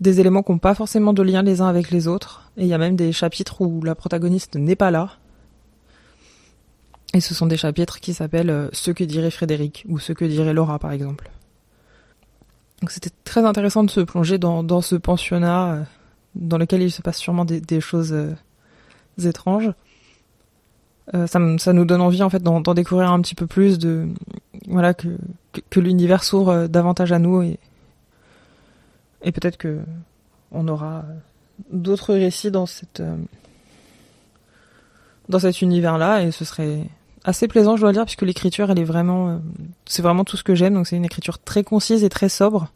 des 0.00 0.18
éléments 0.18 0.42
qui 0.42 0.50
n'ont 0.50 0.58
pas 0.58 0.74
forcément 0.74 1.12
de 1.12 1.22
lien 1.22 1.42
les 1.42 1.60
uns 1.60 1.68
avec 1.68 1.92
les 1.92 2.08
autres. 2.08 2.50
Et 2.56 2.62
il 2.62 2.68
y 2.68 2.74
a 2.74 2.78
même 2.78 2.96
des 2.96 3.12
chapitres 3.12 3.60
où 3.60 3.82
la 3.82 3.94
protagoniste 3.94 4.56
n'est 4.56 4.76
pas 4.76 4.90
là. 4.90 5.12
Et 7.12 7.20
ce 7.20 7.34
sont 7.34 7.46
des 7.46 7.56
chapitres 7.56 8.00
qui 8.00 8.12
s'appellent 8.14 8.68
Ce 8.72 8.90
que 8.90 9.04
dirait 9.04 9.30
Frédéric 9.30 9.84
ou 9.88 10.00
Ce 10.00 10.12
que 10.12 10.24
dirait 10.24 10.52
Laura 10.52 10.80
par 10.80 10.90
exemple. 10.90 11.30
Donc 12.80 12.90
c'était 12.90 13.10
très 13.24 13.44
intéressant 13.44 13.84
de 13.84 13.90
se 13.90 14.00
plonger 14.00 14.38
dans, 14.38 14.62
dans 14.62 14.80
ce 14.80 14.96
pensionnat 14.96 15.72
euh, 15.72 15.82
dans 16.34 16.58
lequel 16.58 16.82
il 16.82 16.90
se 16.90 17.02
passe 17.02 17.18
sûrement 17.18 17.44
des, 17.44 17.80
choses 17.80 18.12
euh, 18.12 18.34
étranges. 19.22 19.72
Euh, 21.14 21.26
ça, 21.26 21.72
nous 21.72 21.84
donne 21.84 22.00
envie 22.00 22.22
en 22.22 22.30
fait 22.30 22.42
d'en 22.42 22.60
découvrir 22.74 23.10
un 23.10 23.20
petit 23.20 23.34
peu 23.34 23.46
plus, 23.46 23.78
de 23.78 24.08
voilà 24.66 24.94
que, 24.94 25.08
que, 25.52 25.60
que 25.68 25.80
l'univers 25.80 26.24
s'ouvre 26.24 26.66
davantage 26.66 27.12
à 27.12 27.18
nous 27.18 27.42
et, 27.42 27.58
et 29.22 29.30
peut-être 29.30 29.58
que 29.58 29.80
on 30.50 30.66
aura 30.68 31.04
d'autres 31.70 32.14
récits 32.14 32.50
dans 32.50 32.66
cette 32.66 33.02
dans 35.28 35.38
cet 35.38 35.62
univers-là 35.62 36.22
et 36.22 36.30
ce 36.30 36.44
serait 36.44 36.84
assez 37.24 37.48
plaisant, 37.48 37.76
je 37.76 37.82
dois 37.82 37.92
dire, 37.92 38.04
puisque 38.04 38.22
l'écriture, 38.22 38.70
elle 38.70 38.78
est 38.78 38.84
vraiment, 38.84 39.28
euh, 39.28 39.38
c'est 39.86 40.02
vraiment 40.02 40.24
tout 40.24 40.36
ce 40.36 40.44
que 40.44 40.54
j'aime. 40.54 40.74
Donc 40.74 40.86
c'est 40.86 40.96
une 40.96 41.04
écriture 41.04 41.38
très 41.38 41.64
concise 41.64 42.04
et 42.04 42.08
très 42.08 42.28
sobre, 42.28 42.70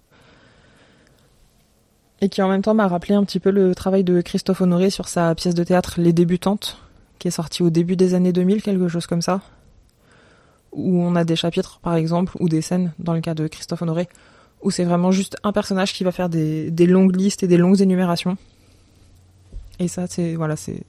et 2.20 2.28
qui 2.28 2.42
en 2.42 2.48
même 2.48 2.62
temps 2.62 2.74
m'a 2.74 2.88
rappelé 2.88 3.14
un 3.14 3.24
petit 3.24 3.40
peu 3.40 3.50
le 3.50 3.74
travail 3.74 4.04
de 4.04 4.20
Christophe 4.20 4.60
Honoré 4.60 4.90
sur 4.90 5.08
sa 5.08 5.34
pièce 5.34 5.54
de 5.54 5.64
théâtre 5.64 5.94
Les 5.98 6.12
Débutantes, 6.12 6.78
qui 7.18 7.28
est 7.28 7.32
sortie 7.32 7.62
au 7.62 7.70
début 7.70 7.96
des 7.96 8.14
années 8.14 8.32
2000, 8.32 8.62
quelque 8.62 8.88
chose 8.88 9.06
comme 9.06 9.22
ça, 9.22 9.40
où 10.72 11.00
on 11.00 11.14
a 11.14 11.24
des 11.24 11.36
chapitres, 11.36 11.78
par 11.82 11.94
exemple, 11.94 12.36
ou 12.40 12.48
des 12.48 12.62
scènes, 12.62 12.92
dans 12.98 13.12
le 13.12 13.20
cas 13.20 13.34
de 13.34 13.46
Christophe 13.46 13.82
Honoré, 13.82 14.08
où 14.62 14.70
c'est 14.70 14.84
vraiment 14.84 15.12
juste 15.12 15.36
un 15.44 15.52
personnage 15.52 15.92
qui 15.92 16.02
va 16.02 16.10
faire 16.10 16.28
des, 16.28 16.70
des 16.70 16.86
longues 16.86 17.14
listes 17.14 17.42
et 17.42 17.46
des 17.46 17.56
longues 17.56 17.80
énumérations. 17.80 18.36
Et 19.78 19.86
ça, 19.86 20.06
c'est 20.08 20.34
voilà, 20.34 20.56
c'est 20.56 20.82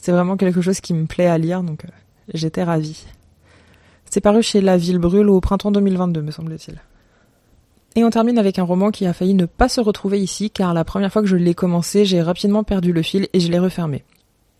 c'est 0.00 0.12
vraiment 0.12 0.36
quelque 0.36 0.60
chose 0.60 0.80
qui 0.80 0.92
me 0.92 1.06
plaît 1.06 1.28
à 1.28 1.38
lire, 1.38 1.62
donc. 1.62 1.84
Euh, 1.84 1.88
J'étais 2.32 2.64
ravie. 2.64 3.04
C'est 4.10 4.20
paru 4.20 4.42
chez 4.42 4.60
La 4.60 4.76
Ville 4.76 4.98
Brûle 4.98 5.28
au 5.28 5.40
printemps 5.40 5.72
2022, 5.72 6.22
me 6.22 6.30
semble-t-il. 6.30 6.80
Et 7.96 8.04
on 8.04 8.10
termine 8.10 8.38
avec 8.38 8.58
un 8.58 8.64
roman 8.64 8.90
qui 8.90 9.06
a 9.06 9.12
failli 9.12 9.34
ne 9.34 9.46
pas 9.46 9.68
se 9.68 9.80
retrouver 9.80 10.20
ici, 10.20 10.50
car 10.50 10.74
la 10.74 10.84
première 10.84 11.12
fois 11.12 11.22
que 11.22 11.28
je 11.28 11.36
l'ai 11.36 11.54
commencé, 11.54 12.04
j'ai 12.04 12.22
rapidement 12.22 12.64
perdu 12.64 12.92
le 12.92 13.02
fil 13.02 13.28
et 13.32 13.40
je 13.40 13.50
l'ai 13.50 13.58
refermé. 13.58 14.04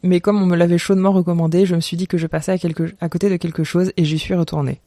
Mais 0.02 0.21
comme 0.21 0.40
on 0.40 0.47
me 0.47 0.56
l'avait 0.56 0.78
chaudement 0.78 1.12
recommandé, 1.12 1.66
je 1.66 1.75
me 1.75 1.80
suis 1.80 1.97
dit 1.97 2.06
que 2.06 2.18
je 2.18 2.26
passais 2.26 2.52
à, 3.00 3.09
côté 3.09 3.30
de 3.30 3.37
quelque 3.37 3.64
chose 3.64 3.92
et 3.97 4.04
j'y 4.04 4.18
suis 4.18 4.35
retournée. 4.35 4.80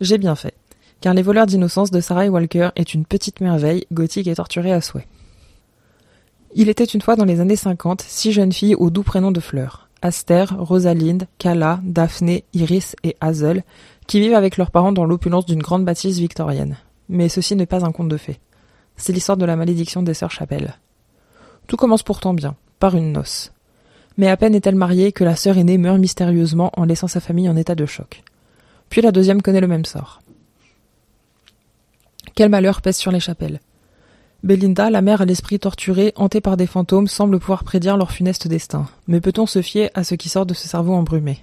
J'ai 0.00 0.18
bien 0.18 0.34
fait, 0.34 0.54
car 1.00 1.14
Les 1.14 1.22
voleurs 1.22 1.46
d'innocence 1.46 1.90
de 1.90 2.00
Sarah 2.00 2.26
Walker 2.26 2.70
est 2.76 2.94
une 2.94 3.06
petite 3.06 3.40
merveille, 3.40 3.86
gothique 3.92 4.26
et 4.26 4.34
torturée 4.34 4.72
à 4.72 4.80
souhait. 4.80 5.06
Il 6.54 6.68
était 6.68 6.84
une 6.84 7.00
fois 7.00 7.16
dans 7.16 7.24
les 7.24 7.40
années 7.40 7.56
50 7.56 8.02
six 8.02 8.32
jeunes 8.32 8.52
filles 8.52 8.76
au 8.76 8.90
doux 8.90 9.02
prénom 9.02 9.32
de 9.32 9.40
Fleur. 9.40 9.83
Aster, 10.04 10.44
Rosalinde, 10.58 11.26
Kala, 11.38 11.80
Daphné, 11.82 12.44
Iris 12.52 12.94
et 13.04 13.16
Hazel, 13.22 13.64
qui 14.06 14.20
vivent 14.20 14.34
avec 14.34 14.58
leurs 14.58 14.70
parents 14.70 14.92
dans 14.92 15.06
l'opulence 15.06 15.46
d'une 15.46 15.62
grande 15.62 15.86
bâtisse 15.86 16.18
victorienne. 16.18 16.76
Mais 17.08 17.30
ceci 17.30 17.56
n'est 17.56 17.64
pas 17.64 17.86
un 17.86 17.90
conte 17.90 18.10
de 18.10 18.18
fées. 18.18 18.38
C'est 18.96 19.14
l'histoire 19.14 19.38
de 19.38 19.46
la 19.46 19.56
malédiction 19.56 20.02
des 20.02 20.12
sœurs 20.12 20.30
Chapelle. 20.30 20.74
Tout 21.68 21.76
commence 21.76 22.02
pourtant 22.02 22.34
bien, 22.34 22.54
par 22.78 22.94
une 22.94 23.12
noce. 23.12 23.52
Mais 24.18 24.28
à 24.28 24.36
peine 24.36 24.54
est-elle 24.54 24.74
mariée 24.74 25.10
que 25.10 25.24
la 25.24 25.36
sœur 25.36 25.56
aînée 25.56 25.78
meurt 25.78 25.98
mystérieusement 25.98 26.70
en 26.76 26.84
laissant 26.84 27.08
sa 27.08 27.20
famille 27.20 27.48
en 27.48 27.56
état 27.56 27.74
de 27.74 27.86
choc. 27.86 28.22
Puis 28.90 29.00
la 29.00 29.10
deuxième 29.10 29.40
connaît 29.40 29.62
le 29.62 29.68
même 29.68 29.86
sort. 29.86 30.20
Quel 32.34 32.50
malheur 32.50 32.82
pèse 32.82 32.98
sur 32.98 33.10
les 33.10 33.20
chapelles. 33.20 33.60
Belinda, 34.44 34.90
la 34.90 35.00
mère 35.00 35.22
à 35.22 35.24
l'esprit 35.24 35.58
torturé, 35.58 36.12
hantée 36.16 36.42
par 36.42 36.58
des 36.58 36.66
fantômes, 36.66 37.06
semble 37.06 37.38
pouvoir 37.38 37.64
prédire 37.64 37.96
leur 37.96 38.12
funeste 38.12 38.46
destin. 38.46 38.86
Mais 39.08 39.22
peut-on 39.22 39.46
se 39.46 39.62
fier 39.62 39.90
à 39.94 40.04
ce 40.04 40.14
qui 40.14 40.28
sort 40.28 40.44
de 40.44 40.52
ce 40.52 40.68
cerveau 40.68 40.92
embrumé? 40.92 41.38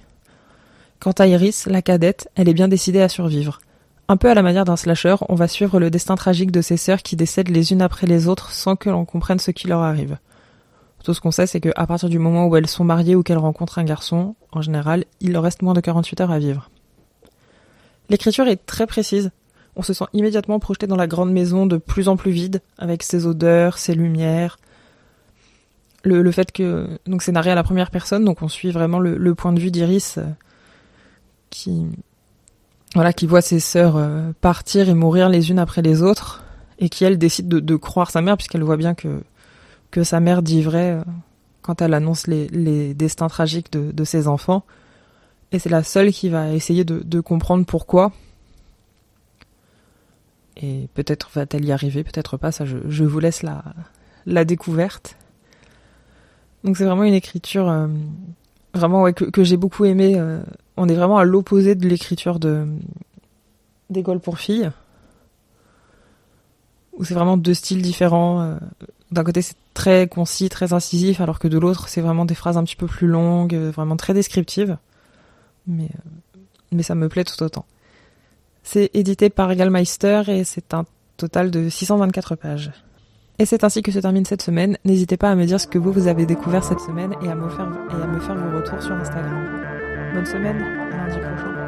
Quant 1.00 1.13
à 1.13 1.25
Iris, 1.25 1.65
la 1.65 1.81
cadette, 1.81 2.29
elle 2.36 2.48
est 2.48 2.53
bien 2.53 2.67
décidée 2.67 3.01
à 3.01 3.10
survivre. 3.10 3.60
Un 4.08 4.17
peu 4.17 4.29
à 4.29 4.36
la 4.36 4.43
manière 4.43 4.65
d'un 4.65 4.75
slasher, 4.75 5.15
on 5.29 5.34
va 5.34 5.48
suivre 5.48 5.79
le 5.79 5.89
destin 5.89 6.13
tragique 6.13 6.51
de 6.51 6.62
ses 6.62 6.77
sœurs 6.77 7.01
qui 7.01 7.15
décèdent 7.15 7.50
les 7.50 7.72
unes 7.72 7.81
après 7.81 8.05
les 8.05 8.27
autres 8.27 8.51
sans 8.51 8.75
que 8.75 8.91
l'on 8.91 9.03
comprenne 9.03 9.39
ce 9.39 9.50
qui 9.50 9.67
leur 9.67 9.79
arrive. 9.79 10.20
Tout 11.03 11.15
ce 11.15 11.22
qu'on 11.22 11.31
sait, 11.31 11.48
c'est 11.48 11.60
qu'à 11.60 11.88
partir 11.88 12.08
du 12.08 12.20
moment 12.20 12.46
où 12.46 12.55
elles 12.55 12.67
sont 12.67 12.84
mariées 12.84 13.15
ou 13.15 13.24
qu'elles 13.24 13.39
rencontrent 13.39 13.79
un 13.79 13.84
garçon, 13.84 14.36
en 14.51 14.62
général, 14.62 15.05
il 15.22 15.31
leur 15.31 15.41
reste 15.41 15.63
moins 15.63 15.74
de 15.74 15.81
48 15.81 16.22
heures 16.22 16.29
à 16.29 16.38
vivre. 16.38 16.70
L'écriture 18.10 18.48
est 18.48 18.63
très 18.63 18.86
précise, 18.86 19.31
on 19.75 19.81
se 19.81 19.93
sent 19.93 20.05
immédiatement 20.13 20.59
projeté 20.59 20.87
dans 20.87 20.95
la 20.95 21.07
grande 21.07 21.31
maison 21.31 21.65
de 21.65 21.77
plus 21.77 22.09
en 22.09 22.17
plus 22.17 22.31
vide, 22.31 22.61
avec 22.77 23.03
ses 23.03 23.25
odeurs, 23.25 23.77
ses 23.77 23.95
lumières. 23.95 24.57
Le, 26.03 26.31
fait 26.31 26.51
que 26.51 26.99
donc 27.05 27.21
c'est 27.21 27.31
narré 27.31 27.51
à 27.51 27.55
la 27.55 27.63
première 27.63 27.91
personne, 27.91 28.25
donc 28.25 28.41
on 28.41 28.47
suit 28.47 28.71
vraiment 28.71 28.99
le, 28.99 29.35
point 29.35 29.53
de 29.53 29.59
vue 29.59 29.69
d'Iris 29.69 30.15
euh, 30.17 30.23
qui 31.51 31.85
voilà 32.95 33.13
qui 33.13 33.27
voit 33.27 33.41
ses 33.41 33.59
sœurs 33.59 33.97
euh, 33.97 34.31
partir 34.41 34.89
et 34.89 34.95
mourir 34.95 35.29
les 35.29 35.51
unes 35.51 35.59
après 35.59 35.83
les 35.83 36.01
autres 36.01 36.43
et 36.79 36.89
qui 36.89 37.03
elle 37.03 37.19
décide 37.19 37.47
de, 37.47 37.75
croire 37.75 38.09
sa 38.09 38.21
mère 38.21 38.35
puisqu'elle 38.35 38.63
voit 38.63 38.77
bien 38.77 38.95
que 38.95 40.03
sa 40.03 40.19
mère 40.19 40.41
dit 40.41 40.63
vrai 40.63 40.93
euh, 40.93 41.03
quand 41.61 41.83
elle 41.83 41.93
annonce 41.93 42.25
les, 42.25 42.95
destins 42.95 43.27
tragiques 43.27 43.71
de, 43.71 44.03
ses 44.03 44.27
enfants 44.27 44.63
et 45.51 45.59
c'est 45.59 45.69
la 45.69 45.83
seule 45.83 46.11
qui 46.11 46.29
va 46.29 46.51
essayer 46.51 46.83
de 46.83 47.19
comprendre 47.19 47.63
pourquoi 47.63 48.11
et 50.62 50.88
peut-être 50.94 51.30
va-t-elle 51.34 51.65
y 51.65 51.72
arriver, 51.72 52.03
peut-être 52.03 52.38
pas, 52.38 52.51
ça 52.51 52.65
je, 52.65 53.03
vous 53.03 53.20
laisse 53.20 53.44
la, 53.44 53.63
la 54.25 54.46
découverte. 54.46 55.18
Donc 56.63 56.77
c'est 56.77 56.86
vraiment 56.86 57.03
une 57.03 57.13
écriture 57.13 57.70
euh, 57.70 57.88
vraiment 58.74 59.12
que, 59.12 59.25
que 59.25 59.44
j'ai 59.44 59.58
beaucoup 59.58 59.86
aimé. 59.86 60.13
Euh, 60.18 60.41
on 60.77 60.88
est 60.88 60.94
vraiment 60.94 61.18
à 61.18 61.24
l'opposé 61.24 61.75
de 61.75 61.88
l'écriture 61.88 62.39
de 62.39 62.68
d'école 63.89 64.20
pour 64.20 64.39
filles, 64.39 64.72
où 66.94 67.03
c'est 67.03 67.13
vraiment 67.13 67.38
deux 67.38 67.53
styles 67.53 67.82
différents. 67.82 68.41
Euh, 68.41 68.58
d'un 69.12 69.24
côté 69.24 69.41
c'est 69.41 69.58
très 69.74 70.08
concis, 70.08 70.48
très 70.50 70.74
incisif, 70.74 71.20
alors 71.20 71.39
que 71.39 71.48
de 71.48 71.58
l'autre 71.58 71.89
c'est 71.89 72.01
vraiment 72.01 72.25
des 72.25 72.36
phrases 72.36 72.58
un 72.58 72.63
petit 72.63 72.75
peu 72.75 72.88
plus 72.88 73.08
longues, 73.08 73.56
vraiment 73.56 73.98
très 73.98 74.13
descriptives. 74.13 74.77
Mais, 75.68 75.89
mais 76.72 76.84
ça 76.84 76.96
me 76.96 77.10
plaît 77.10 77.24
tout 77.24 77.41
autant. 77.44 77.65
C'est 78.63 78.89
édité 78.94 79.30
par 79.30 79.53
Gallmeister 79.56 80.24
et 80.27 80.44
c'est 80.44 80.74
un 80.74 80.86
total 81.18 81.51
de 81.51 81.70
624 81.70 82.36
pages. 82.36 82.72
Et 83.39 83.46
c'est 83.46 83.63
ainsi 83.63 83.82
que 83.82 83.91
se 83.91 84.00
termine 84.00 84.25
cette 84.25 84.41
semaine. 84.41 84.77
N'hésitez 84.86 85.18
pas 85.18 85.32
à 85.32 85.36
me 85.36 85.46
dire 85.46 85.60
ce 85.60 85.68
que 85.68 85.80
vous, 85.80 85.91
vous 85.91 86.08
avez 86.08 86.25
découvert 86.25 86.63
cette 86.63 86.80
semaine 86.80 87.13
et 87.24 87.27
à 87.27 87.36
me 87.36 87.50
faire, 87.50 87.72
et 87.89 88.03
à 88.03 88.08
me 88.08 88.20
faire 88.20 88.36
vos 88.36 88.58
retours 88.58 88.82
sur 88.82 88.94
Instagram. 88.94 90.13
Bonne 90.13 90.25
semaine, 90.25 90.62
à 90.62 90.98
lundi 90.98 91.20
prochain. 91.20 91.61